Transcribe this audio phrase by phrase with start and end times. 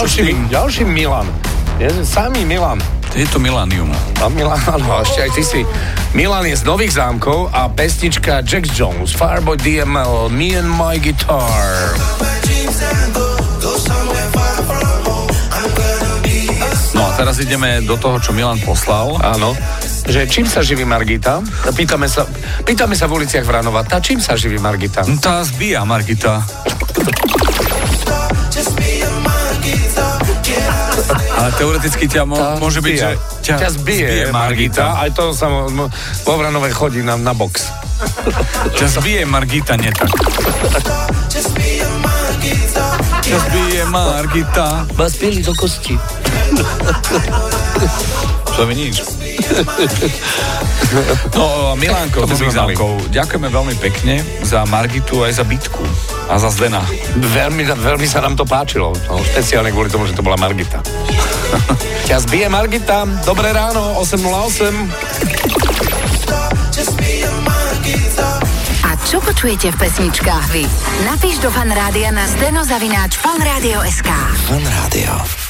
[0.00, 1.28] ďalší, ďalší Milan.
[1.76, 2.80] Je, samý Milan.
[3.12, 3.92] Je to Milanium.
[4.24, 5.60] A Milan, áno, ešte aj ty si.
[6.16, 11.92] Milan je z Nových zámkov a pesnička Jax Jones, Fireboy DML, Me and My Guitar.
[16.96, 19.20] No a teraz ideme do toho, čo Milan poslal.
[19.20, 19.52] Áno.
[20.08, 21.44] Že čím sa živí Margita?
[21.76, 22.24] Pýtame sa,
[22.64, 25.04] pýtame sa v uliciach Vranova, tá čím sa živí Margita?
[25.20, 26.40] Tá zbíja Margita.
[31.60, 33.10] Teoreticky ťa mo- Tá môže byť, že
[33.44, 34.96] ťa, ťa zbije, Margita.
[34.96, 35.52] Aj to sa
[36.24, 37.68] vo Vranove chodí na, na box.
[38.72, 40.08] Ťa zbije Margita, nie tak.
[43.20, 44.88] Ťa zbije Margita.
[44.96, 46.00] Vás pili do kosti.
[48.56, 49.04] To mi nič.
[51.30, 55.84] No, Milánko, To zámkov, ďakujeme veľmi pekne za Margitu aj za bitku
[56.26, 56.82] a za Zdena.
[57.14, 58.90] Veľmi, veľmi sa nám to páčilo.
[59.06, 60.82] No, špeciálne kvôli tomu, že to bola Margita.
[62.06, 63.06] Ťa zbije Margita.
[63.22, 64.90] Dobré ráno, 8.08.
[68.86, 70.64] A čo počujete v pesničkách vy?
[71.06, 74.10] Napíš do fanrádia na steno zavináč fanradio.sk.
[74.48, 75.40] Fan Rádio.